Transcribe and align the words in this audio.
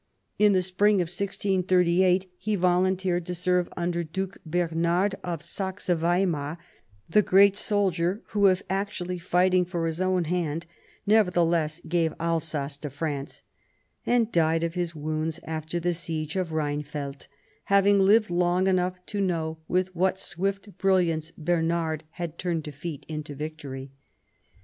In 0.39 0.53
the 0.53 0.63
spring 0.63 0.95
of 0.95 1.09
1638 1.09 2.25
he 2.39 2.55
volunteered 2.55 3.23
to 3.27 3.35
serve 3.35 3.69
under 3.77 4.03
Duke 4.03 4.39
Bernard 4.47 5.13
of 5.23 5.43
Saxe 5.43 5.89
Weimar— 5.89 6.57
the 7.09 7.21
great 7.21 7.55
soldier 7.55 8.23
who, 8.29 8.47
if 8.47 8.63
actually 8.67 9.19
fighting 9.19 9.63
for 9.63 9.85
his 9.85 10.01
own 10.01 10.23
hand, 10.23 10.65
nevertheless 11.05 11.81
gave 11.87 12.15
Alsace 12.19 12.77
to 12.77 12.89
France— 12.89 13.43
and 14.07 14.31
died 14.31 14.63
of 14.63 14.73
his 14.73 14.95
wounds 14.95 15.39
after 15.43 15.79
the 15.79 15.93
siege 15.93 16.35
of 16.35 16.49
Rheinfeld, 16.51 17.27
having 17.65 17.99
lived 17.99 18.31
long 18.31 18.65
enough 18.65 19.05
to 19.05 19.21
know 19.21 19.59
with 19.67 19.95
what 19.95 20.19
swift 20.19 20.79
brilliance 20.79 21.29
Bernard 21.29 22.05
had 22.13 22.39
turned 22.39 22.63
defeat 22.63 23.05
into 23.07 23.35
victory. 23.35 23.91